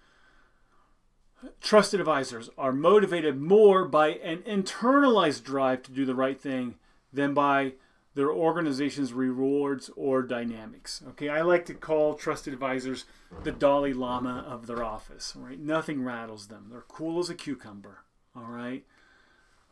trusted 1.61 1.99
advisors 1.99 2.49
are 2.57 2.71
motivated 2.71 3.39
more 3.39 3.85
by 3.85 4.09
an 4.09 4.39
internalized 4.39 5.43
drive 5.43 5.83
to 5.83 5.91
do 5.91 6.05
the 6.05 6.15
right 6.15 6.39
thing 6.39 6.75
than 7.13 7.33
by 7.33 7.73
their 8.15 8.31
organization's 8.31 9.13
rewards 9.13 9.89
or 9.95 10.21
dynamics. 10.21 11.03
Okay, 11.09 11.29
I 11.29 11.41
like 11.41 11.65
to 11.65 11.73
call 11.73 12.15
trusted 12.15 12.53
advisors 12.53 13.05
the 13.43 13.51
Dalai 13.51 13.93
Lama 13.93 14.45
of 14.47 14.67
their 14.67 14.83
office. 14.83 15.33
Right, 15.35 15.59
nothing 15.59 16.03
rattles 16.03 16.47
them. 16.47 16.67
They're 16.69 16.85
cool 16.87 17.19
as 17.19 17.29
a 17.29 17.35
cucumber. 17.35 17.99
All 18.35 18.43
right, 18.43 18.85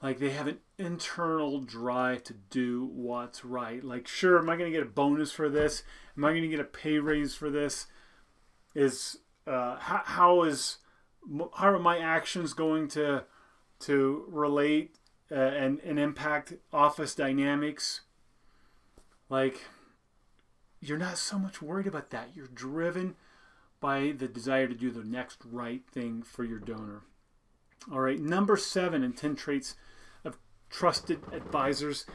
like 0.02 0.20
they 0.20 0.32
have 0.32 0.48
an 0.48 0.60
internal 0.78 1.62
drive 1.62 2.24
to 2.26 2.34
do 2.34 2.90
what's 2.94 3.46
right. 3.46 3.84
Like, 3.84 4.08
sure, 4.08 4.38
am 4.38 4.50
I 4.50 4.58
going 4.58 4.72
to 4.72 4.78
get 4.78 4.86
a 4.86 4.90
bonus 4.90 5.32
for 5.32 5.50
this? 5.50 5.84
Am 6.18 6.26
I 6.26 6.32
going 6.32 6.44
to 6.44 6.48
get 6.50 6.60
a 6.60 6.66
pay 6.66 7.00
raise 7.00 7.34
for 7.36 7.50
this? 7.50 7.88
Is 8.76 9.18
uh, 9.46 9.78
how, 9.78 10.02
how 10.06 10.44
is 10.44 10.78
how 11.56 11.70
are 11.70 11.80
my 11.80 12.00
actions 12.00 12.54
going 12.54 12.88
to 12.90 13.24
to 13.82 14.26
relate 14.28 14.96
uh, 15.32 15.36
and 15.36 15.80
and 15.82 16.00
impact 16.00 16.54
office 16.72 17.16
dynamics? 17.16 18.02
Like 19.30 19.62
you're 20.80 20.98
not 20.98 21.18
so 21.18 21.40
much 21.40 21.62
worried 21.62 21.88
about 21.88 22.10
that. 22.10 22.30
You're 22.36 22.48
driven 22.48 23.16
by 23.80 24.14
the 24.18 24.28
desire 24.28 24.68
to 24.68 24.76
do 24.76 24.92
the 24.92 25.04
next 25.04 25.40
right 25.50 25.82
thing 25.90 26.24
for 26.24 26.44
your 26.44 26.60
donor. 26.60 27.04
All 27.92 28.00
right, 28.00 28.20
number 28.20 28.56
seven 28.58 29.04
in 29.04 29.14
10 29.14 29.36
traits 29.36 29.76
of 30.24 30.38
trusted 30.70 31.20
advisors. 31.32 32.06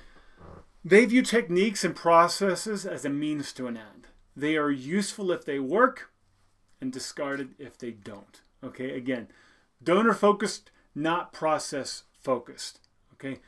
They 0.84 1.04
view 1.04 1.22
techniques 1.22 1.84
and 1.84 1.94
processes 1.94 2.86
as 2.86 3.04
a 3.04 3.10
means 3.10 3.52
to 3.54 3.66
an 3.66 3.76
end. 3.76 4.06
They 4.36 4.56
are 4.56 4.70
useful 4.70 5.30
if 5.30 5.44
they 5.44 5.58
work 5.58 6.10
and 6.80 6.92
discarded 6.92 7.54
if 7.58 7.78
they 7.78 7.90
don't. 7.90 8.40
Okay, 8.62 8.96
again, 8.96 9.28
donor 9.82 10.14
focused, 10.14 10.70
not 10.94 11.32
process 11.32 12.04
focused. 12.20 12.80
Okay, 13.14 13.40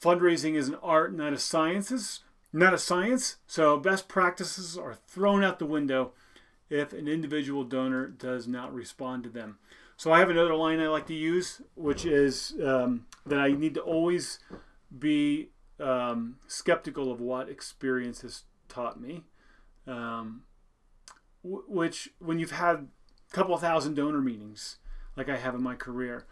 fundraising 0.00 0.54
is 0.54 0.68
an 0.68 0.76
art, 0.82 1.14
not 1.14 1.32
a 1.32 1.38
sciences, 1.38 2.20
not 2.52 2.74
a 2.74 2.78
science. 2.78 3.36
So 3.46 3.76
best 3.76 4.08
practices 4.08 4.76
are 4.76 4.94
thrown 4.94 5.42
out 5.42 5.58
the 5.58 5.66
window 5.66 6.12
if 6.70 6.92
an 6.92 7.08
individual 7.08 7.64
donor 7.64 8.06
does 8.06 8.46
not 8.46 8.74
respond 8.74 9.24
to 9.24 9.30
them. 9.30 9.58
So 9.96 10.12
I 10.12 10.18
have 10.18 10.30
another 10.30 10.54
line 10.54 10.80
I 10.80 10.88
like 10.88 11.06
to 11.06 11.14
use, 11.14 11.60
which 11.74 12.04
is 12.04 12.54
um, 12.64 13.06
that 13.26 13.38
I 13.38 13.52
need 13.52 13.74
to 13.74 13.80
always 13.80 14.40
be 14.98 15.50
um, 15.78 16.36
skeptical 16.46 17.12
of 17.12 17.20
what 17.20 17.48
experience 17.48 18.22
has 18.22 18.42
taught 18.68 19.00
me. 19.00 19.24
Um, 19.86 20.42
which, 21.42 22.10
when 22.18 22.38
you've 22.38 22.52
had 22.52 22.76
a 22.76 23.34
couple 23.34 23.56
thousand 23.56 23.94
donor 23.94 24.20
meetings 24.20 24.76
like 25.16 25.28
I 25.28 25.36
have 25.36 25.54
in 25.54 25.62
my 25.62 25.74
career 25.74 26.26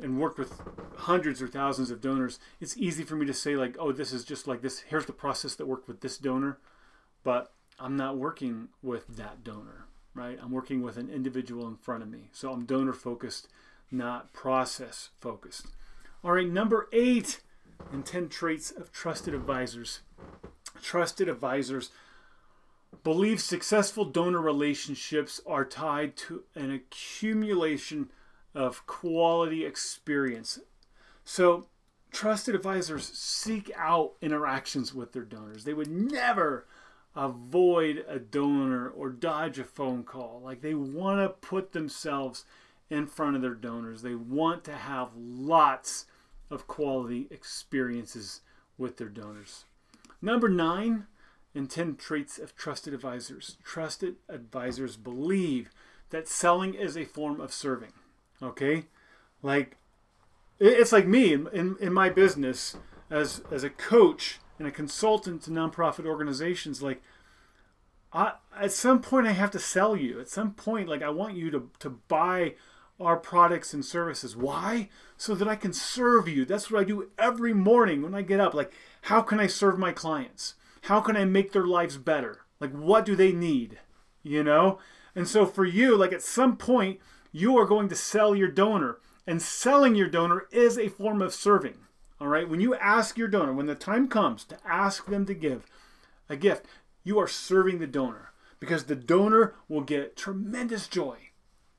and 0.00 0.18
worked 0.18 0.38
with 0.38 0.60
hundreds 0.96 1.42
or 1.42 1.48
thousands 1.48 1.90
of 1.90 2.00
donors, 2.00 2.38
it's 2.60 2.76
easy 2.76 3.02
for 3.02 3.16
me 3.16 3.26
to 3.26 3.34
say 3.34 3.56
like, 3.56 3.76
oh, 3.78 3.92
this 3.92 4.12
is 4.12 4.24
just 4.24 4.46
like 4.46 4.62
this. 4.62 4.80
Here's 4.80 5.06
the 5.06 5.12
process 5.12 5.54
that 5.56 5.66
worked 5.66 5.88
with 5.88 6.00
this 6.00 6.18
donor, 6.18 6.58
but 7.22 7.52
I'm 7.78 7.96
not 7.96 8.16
working 8.16 8.68
with 8.82 9.06
that 9.16 9.44
donor, 9.44 9.86
right? 10.14 10.38
I'm 10.40 10.52
working 10.52 10.82
with 10.82 10.96
an 10.96 11.10
individual 11.10 11.66
in 11.68 11.76
front 11.76 12.02
of 12.02 12.08
me. 12.08 12.30
So 12.32 12.52
I'm 12.52 12.64
donor 12.64 12.92
focused, 12.92 13.48
not 13.90 14.32
process 14.32 15.10
focused. 15.20 15.66
All 16.22 16.32
right, 16.32 16.48
number 16.48 16.88
eight 16.92 17.40
in 17.92 18.02
10 18.02 18.28
traits 18.28 18.70
of 18.70 18.92
trusted 18.92 19.34
advisors. 19.34 20.00
Trusted 20.82 21.28
advisors 21.28 21.90
believe 23.02 23.40
successful 23.40 24.04
donor 24.04 24.40
relationships 24.40 25.40
are 25.46 25.64
tied 25.64 26.16
to 26.16 26.44
an 26.54 26.70
accumulation 26.70 28.10
of 28.54 28.86
quality 28.86 29.64
experience. 29.64 30.58
So, 31.24 31.66
trusted 32.10 32.54
advisors 32.54 33.04
seek 33.04 33.70
out 33.76 34.14
interactions 34.20 34.92
with 34.92 35.12
their 35.12 35.22
donors. 35.22 35.64
They 35.64 35.74
would 35.74 35.90
never 35.90 36.66
avoid 37.14 38.04
a 38.08 38.18
donor 38.18 38.88
or 38.88 39.10
dodge 39.10 39.58
a 39.58 39.64
phone 39.64 40.04
call. 40.04 40.40
Like 40.42 40.60
they 40.60 40.74
want 40.74 41.20
to 41.20 41.28
put 41.28 41.72
themselves 41.72 42.44
in 42.88 43.06
front 43.06 43.36
of 43.36 43.42
their 43.42 43.54
donors. 43.54 44.02
They 44.02 44.14
want 44.14 44.64
to 44.64 44.74
have 44.74 45.10
lots 45.16 46.06
of 46.50 46.66
quality 46.66 47.28
experiences 47.30 48.40
with 48.76 48.96
their 48.96 49.08
donors. 49.08 49.64
Number 50.20 50.48
nine, 50.48 51.06
and 51.54 51.70
10 51.70 51.96
traits 51.96 52.38
of 52.38 52.56
trusted 52.56 52.94
advisors. 52.94 53.56
Trusted 53.64 54.16
advisors 54.28 54.96
believe 54.96 55.70
that 56.10 56.28
selling 56.28 56.74
is 56.74 56.96
a 56.96 57.04
form 57.04 57.40
of 57.40 57.52
serving. 57.52 57.92
Okay? 58.42 58.84
Like, 59.42 59.76
it's 60.58 60.92
like 60.92 61.06
me 61.06 61.32
in, 61.32 61.76
in, 61.80 61.92
my 61.92 62.10
business 62.10 62.76
as, 63.10 63.42
as 63.50 63.64
a 63.64 63.70
coach 63.70 64.38
and 64.58 64.68
a 64.68 64.70
consultant 64.70 65.42
to 65.42 65.50
nonprofit 65.50 66.06
organizations. 66.06 66.82
Like, 66.82 67.02
I, 68.12 68.34
at 68.58 68.72
some 68.72 69.00
point, 69.00 69.26
I 69.26 69.32
have 69.32 69.50
to 69.52 69.58
sell 69.58 69.96
you. 69.96 70.20
At 70.20 70.28
some 70.28 70.52
point, 70.52 70.88
like, 70.88 71.02
I 71.02 71.10
want 71.10 71.36
you 71.36 71.50
to, 71.50 71.70
to 71.78 71.90
buy 71.90 72.54
our 73.00 73.16
products 73.16 73.72
and 73.72 73.84
services. 73.84 74.36
Why? 74.36 74.90
So 75.16 75.34
that 75.34 75.48
I 75.48 75.56
can 75.56 75.72
serve 75.72 76.28
you. 76.28 76.44
That's 76.44 76.70
what 76.70 76.80
I 76.80 76.84
do 76.84 77.10
every 77.18 77.54
morning 77.54 78.02
when 78.02 78.14
I 78.14 78.22
get 78.22 78.40
up. 78.40 78.52
Like, 78.52 78.72
how 79.02 79.22
can 79.22 79.40
I 79.40 79.46
serve 79.46 79.78
my 79.78 79.92
clients? 79.92 80.54
How 80.82 81.00
can 81.00 81.16
I 81.16 81.24
make 81.24 81.52
their 81.52 81.66
lives 81.66 81.96
better? 81.96 82.40
Like, 82.60 82.72
what 82.72 83.04
do 83.04 83.16
they 83.16 83.32
need? 83.32 83.78
You 84.22 84.42
know? 84.42 84.78
And 85.14 85.26
so 85.26 85.46
for 85.46 85.64
you, 85.64 85.96
like 85.96 86.12
at 86.12 86.22
some 86.22 86.56
point, 86.56 87.00
you 87.32 87.56
are 87.58 87.66
going 87.66 87.88
to 87.88 87.96
sell 87.96 88.34
your 88.34 88.48
donor. 88.50 88.98
And 89.26 89.40
selling 89.40 89.94
your 89.94 90.08
donor 90.08 90.46
is 90.50 90.78
a 90.78 90.88
form 90.88 91.22
of 91.22 91.34
serving. 91.34 91.78
All 92.20 92.28
right? 92.28 92.48
When 92.48 92.60
you 92.60 92.74
ask 92.74 93.16
your 93.16 93.28
donor, 93.28 93.52
when 93.52 93.66
the 93.66 93.74
time 93.74 94.08
comes 94.08 94.44
to 94.44 94.58
ask 94.66 95.06
them 95.06 95.26
to 95.26 95.34
give 95.34 95.66
a 96.28 96.36
gift, 96.36 96.66
you 97.04 97.18
are 97.18 97.28
serving 97.28 97.78
the 97.78 97.86
donor 97.86 98.32
because 98.58 98.84
the 98.84 98.96
donor 98.96 99.54
will 99.68 99.80
get 99.80 100.16
tremendous 100.16 100.86
joy 100.86 101.16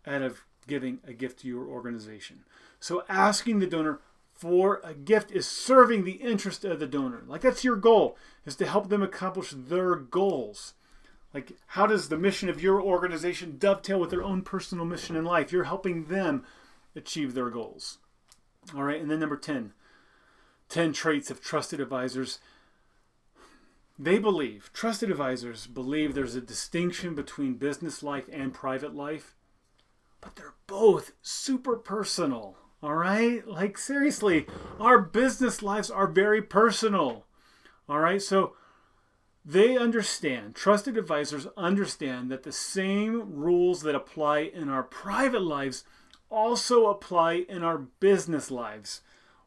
out 0.06 0.22
of 0.22 0.46
giving 0.68 1.00
a 1.06 1.14
gift 1.14 1.40
to 1.40 1.48
your 1.48 1.66
organization. 1.66 2.44
So 2.80 3.04
asking 3.08 3.60
the 3.60 3.68
donor 3.68 4.00
for 4.42 4.82
a 4.84 4.96
gift 4.96 5.30
is 5.32 5.48
serving 5.48 6.04
the 6.04 6.14
interest 6.14 6.66
of 6.66 6.80
the 6.80 6.88
donor. 6.88 7.22
Like 7.28 7.42
that's 7.42 7.64
your 7.64 7.76
goal, 7.76 8.18
is 8.44 8.56
to 8.56 8.66
help 8.66 8.90
them 8.90 9.04
accomplish 9.04 9.52
their 9.52 9.96
goals. 9.96 10.74
Like, 11.32 11.52
how 11.68 11.86
does 11.86 12.10
the 12.10 12.18
mission 12.18 12.50
of 12.50 12.60
your 12.60 12.82
organization 12.82 13.58
dovetail 13.60 14.00
with 14.00 14.10
their 14.10 14.24
own 14.24 14.42
personal 14.42 14.84
mission 14.84 15.16
in 15.16 15.26
life? 15.26 15.52
You're 15.52 15.66
helping 15.66 16.06
them 16.06 16.44
achieve 16.96 17.36
their 17.36 17.52
goals. 17.52 18.00
All 18.76 18.82
right, 18.82 19.00
and 19.00 19.12
then 19.12 19.20
number 19.20 19.38
10 19.38 19.74
10 20.70 20.94
traits 20.94 21.30
of 21.30 21.40
trusted 21.40 21.80
advisors. 21.80 22.40
They 24.00 24.18
believe, 24.18 24.72
trusted 24.74 25.12
advisors 25.12 25.68
believe 25.68 26.16
there's 26.16 26.34
a 26.34 26.42
distinction 26.42 27.14
between 27.14 27.56
business 27.56 28.02
life 28.02 28.26
and 28.32 28.56
private 28.56 28.96
life, 28.96 29.36
but 30.20 30.36
they're 30.36 30.56
both 30.66 31.12
super 31.22 31.76
personal. 31.76 32.58
All 32.84 32.96
right? 32.96 33.48
Like, 33.48 33.78
seriously, 33.78 34.48
our 34.80 35.00
business 35.00 35.62
lives 35.62 35.92
are 35.92 36.08
very 36.08 36.42
personal. 36.42 37.26
All 37.88 38.00
right? 38.00 38.22
So, 38.22 38.56
they 39.44 39.76
understand, 39.76 40.56
trusted 40.56 40.98
advisors 40.98 41.48
understand 41.58 42.32
that 42.32 42.44
the 42.44 42.52
same 42.52 43.36
rules 43.36 43.82
that 43.82 43.96
apply 43.96 44.40
in 44.40 44.70
our 44.70 44.84
private 44.84 45.42
lives 45.42 45.84
also 46.30 46.88
apply 46.88 47.46
in 47.50 47.64
our 47.64 47.78
business 47.78 48.52
lives. 48.52 49.02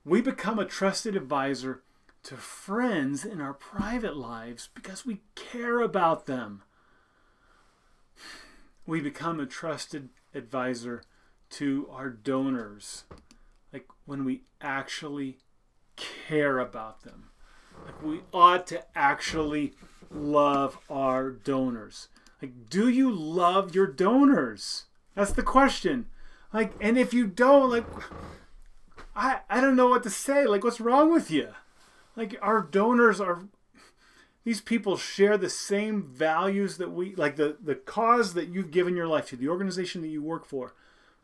We 0.04 0.20
become 0.20 0.58
a 0.58 0.66
trusted 0.66 1.16
advisor 1.16 1.82
to 2.24 2.36
friends 2.36 3.24
in 3.24 3.40
our 3.40 3.54
private 3.54 4.16
lives 4.16 4.68
because 4.74 5.06
we 5.06 5.22
care 5.34 5.80
about 5.80 6.26
them. 6.26 6.62
We 8.86 9.00
become 9.00 9.40
a 9.40 9.46
trusted 9.46 10.10
advisor 10.34 11.02
to 11.58 11.88
our 11.90 12.10
donors, 12.10 13.04
like 13.72 13.86
when 14.06 14.24
we 14.24 14.42
actually 14.60 15.38
care 15.96 16.58
about 16.58 17.02
them. 17.02 17.30
Like 17.84 18.02
we 18.02 18.20
ought 18.32 18.66
to 18.68 18.84
actually 18.96 19.74
love 20.10 20.78
our 20.88 21.30
donors. 21.30 22.08
Like, 22.40 22.68
do 22.68 22.88
you 22.88 23.10
love 23.10 23.74
your 23.74 23.86
donors? 23.86 24.86
That's 25.14 25.32
the 25.32 25.42
question. 25.42 26.06
Like, 26.52 26.72
and 26.80 26.98
if 26.98 27.14
you 27.14 27.26
don't, 27.26 27.70
like, 27.70 27.86
I 29.16 29.40
I 29.48 29.60
don't 29.60 29.76
know 29.76 29.88
what 29.88 30.02
to 30.02 30.10
say. 30.10 30.46
Like, 30.46 30.62
what's 30.62 30.80
wrong 30.80 31.12
with 31.12 31.30
you? 31.30 31.48
Like, 32.16 32.36
our 32.42 32.60
donors 32.60 33.20
are 33.20 33.44
these 34.44 34.60
people 34.60 34.96
share 34.96 35.38
the 35.38 35.48
same 35.48 36.02
values 36.02 36.76
that 36.76 36.92
we 36.92 37.14
like 37.14 37.36
the 37.36 37.56
the 37.62 37.74
cause 37.74 38.34
that 38.34 38.48
you've 38.48 38.70
given 38.70 38.94
your 38.94 39.08
life 39.08 39.28
to, 39.28 39.36
the 39.36 39.48
organization 39.48 40.02
that 40.02 40.08
you 40.08 40.22
work 40.22 40.44
for. 40.44 40.74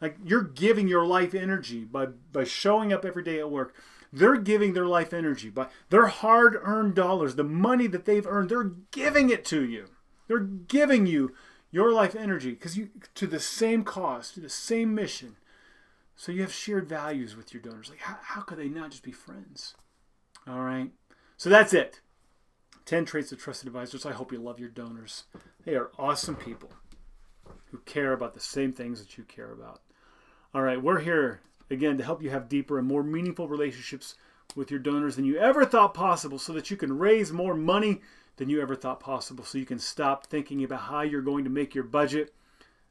Like, 0.00 0.16
you're 0.24 0.42
giving 0.42 0.88
your 0.88 1.04
life 1.04 1.34
energy 1.34 1.84
by 1.84 2.06
by 2.06 2.44
showing 2.44 2.92
up 2.92 3.04
every 3.04 3.22
day 3.22 3.38
at 3.38 3.50
work. 3.50 3.74
They're 4.12 4.36
giving 4.36 4.72
their 4.72 4.86
life 4.86 5.12
energy 5.12 5.50
by 5.50 5.68
their 5.90 6.06
hard-earned 6.06 6.94
dollars, 6.94 7.36
the 7.36 7.44
money 7.44 7.86
that 7.86 8.06
they've 8.06 8.26
earned. 8.26 8.48
They're 8.48 8.72
giving 8.90 9.30
it 9.30 9.44
to 9.46 9.62
you. 9.62 9.86
They're 10.26 10.40
giving 10.40 11.06
you 11.06 11.34
your 11.70 11.92
life 11.92 12.16
energy 12.16 12.50
because 12.50 12.76
you 12.76 12.90
to 13.14 13.26
the 13.26 13.40
same 13.40 13.84
cause, 13.84 14.32
to 14.32 14.40
the 14.40 14.48
same 14.48 14.94
mission. 14.94 15.36
So 16.16 16.32
you 16.32 16.42
have 16.42 16.52
shared 16.52 16.88
values 16.88 17.36
with 17.36 17.54
your 17.54 17.62
donors. 17.62 17.88
Like 17.88 18.00
how, 18.00 18.18
how 18.20 18.40
could 18.42 18.58
they 18.58 18.68
not 18.68 18.90
just 18.90 19.02
be 19.02 19.12
friends? 19.12 19.74
All 20.46 20.60
right. 20.60 20.90
So 21.36 21.48
that's 21.48 21.72
it. 21.72 22.00
10 22.86 23.04
traits 23.04 23.32
of 23.32 23.38
trusted 23.38 23.68
advisors. 23.68 24.04
I 24.04 24.12
hope 24.12 24.32
you 24.32 24.38
love 24.38 24.58
your 24.58 24.68
donors. 24.68 25.24
They 25.64 25.74
are 25.76 25.90
awesome 25.98 26.36
people 26.36 26.72
who 27.70 27.78
care 27.78 28.12
about 28.12 28.34
the 28.34 28.40
same 28.40 28.72
things 28.72 29.00
that 29.00 29.16
you 29.16 29.24
care 29.24 29.52
about. 29.52 29.80
All 30.52 30.62
right, 30.62 30.82
we're 30.82 30.98
here 30.98 31.42
again 31.70 31.96
to 31.98 32.04
help 32.04 32.24
you 32.24 32.30
have 32.30 32.48
deeper 32.48 32.76
and 32.76 32.88
more 32.88 33.04
meaningful 33.04 33.46
relationships 33.46 34.16
with 34.56 34.68
your 34.68 34.80
donors 34.80 35.14
than 35.14 35.24
you 35.24 35.38
ever 35.38 35.64
thought 35.64 35.94
possible 35.94 36.40
so 36.40 36.52
that 36.54 36.72
you 36.72 36.76
can 36.76 36.98
raise 36.98 37.30
more 37.30 37.54
money 37.54 38.00
than 38.36 38.50
you 38.50 38.60
ever 38.60 38.74
thought 38.74 38.98
possible 38.98 39.44
so 39.44 39.58
you 39.58 39.64
can 39.64 39.78
stop 39.78 40.26
thinking 40.26 40.64
about 40.64 40.80
how 40.80 41.02
you're 41.02 41.22
going 41.22 41.44
to 41.44 41.50
make 41.50 41.72
your 41.72 41.84
budget 41.84 42.34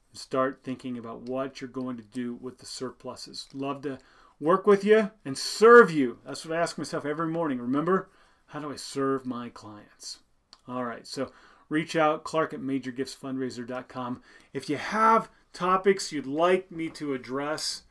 and 0.09 0.17
start 0.17 0.61
thinking 0.63 0.97
about 0.97 1.23
what 1.23 1.59
you're 1.59 1.69
going 1.69 1.97
to 1.97 2.03
do 2.03 2.35
with 2.35 2.59
the 2.59 2.65
surpluses. 2.65 3.49
Love 3.53 3.81
to 3.81 3.99
work 4.39 4.65
with 4.65 4.85
you 4.85 5.11
and 5.25 5.37
serve 5.37 5.91
you. 5.91 6.19
That's 6.25 6.45
what 6.45 6.57
I 6.57 6.61
ask 6.61 6.77
myself 6.77 7.05
every 7.05 7.27
morning. 7.27 7.59
Remember, 7.59 8.07
how 8.45 8.61
do 8.61 8.71
I 8.71 8.77
serve 8.77 9.25
my 9.25 9.49
clients? 9.49 10.19
All 10.65 10.85
right, 10.85 11.05
so 11.05 11.29
reach 11.67 11.97
out, 11.97 12.23
clark 12.23 12.53
at 12.53 12.61
majorgiftsfundraiser.com. 12.61 14.21
If 14.53 14.69
you 14.69 14.77
have 14.77 15.29
topics 15.53 16.11
you'd 16.11 16.27
like 16.27 16.71
me 16.71 16.89
to 16.89 17.13
address, 17.13 17.83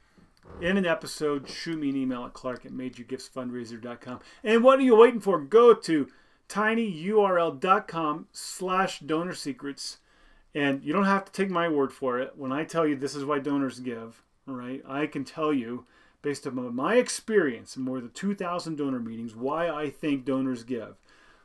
in 0.60 0.76
an 0.76 0.86
episode, 0.86 1.48
shoot 1.48 1.78
me 1.78 1.90
an 1.90 1.96
email 1.96 2.24
at 2.24 2.32
clark 2.32 2.66
at 2.66 2.72
majorgiftsfundraiser.com. 2.72 4.20
And 4.42 4.64
what 4.64 4.78
are 4.78 4.82
you 4.82 4.96
waiting 4.96 5.20
for? 5.20 5.40
Go 5.40 5.74
to 5.74 6.08
tinyurl.com 6.48 8.26
slash 8.32 9.00
donor 9.00 9.34
secrets. 9.34 9.98
And 10.54 10.82
you 10.82 10.92
don't 10.92 11.04
have 11.04 11.26
to 11.26 11.32
take 11.32 11.50
my 11.50 11.68
word 11.68 11.92
for 11.92 12.18
it. 12.18 12.32
When 12.36 12.52
I 12.52 12.64
tell 12.64 12.86
you 12.86 12.96
this 12.96 13.14
is 13.14 13.24
why 13.24 13.38
donors 13.38 13.80
give, 13.80 14.22
right? 14.46 14.82
I 14.88 15.06
can 15.06 15.24
tell 15.24 15.52
you 15.52 15.84
based 16.22 16.46
on 16.46 16.74
my 16.74 16.96
experience 16.96 17.76
in 17.76 17.82
more 17.82 18.00
than 18.00 18.10
2,000 18.10 18.76
donor 18.76 18.98
meetings 18.98 19.36
why 19.36 19.68
I 19.68 19.90
think 19.90 20.24
donors 20.24 20.64
give. 20.64 20.96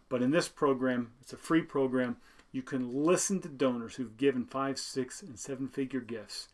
But 0.09 0.21
in 0.21 0.31
this 0.31 0.47
program, 0.47 1.11
it's 1.21 1.33
a 1.33 1.37
free 1.37 1.61
program. 1.61 2.17
You 2.53 2.61
can 2.61 3.03
listen 3.03 3.41
to 3.41 3.49
donors 3.49 3.95
who've 3.95 4.15
given 4.15 4.45
five, 4.45 4.77
six, 4.77 5.23
and 5.23 5.37
seven 5.37 5.67
figure 5.67 5.99
gifts 5.99 6.49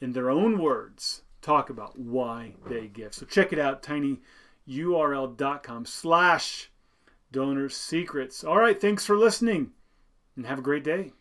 in 0.00 0.12
their 0.12 0.30
own 0.30 0.58
words 0.58 1.22
talk 1.40 1.70
about 1.70 1.98
why 1.98 2.54
they 2.68 2.88
give. 2.88 3.14
So 3.14 3.24
check 3.24 3.52
it 3.52 3.58
out, 3.58 3.82
tinyurl.com 3.82 5.86
slash 5.86 6.70
donor 7.32 7.70
secrets. 7.70 8.44
All 8.44 8.58
right, 8.58 8.78
thanks 8.78 9.06
for 9.06 9.16
listening 9.16 9.70
and 10.36 10.46
have 10.46 10.58
a 10.58 10.62
great 10.62 10.84
day. 10.84 11.12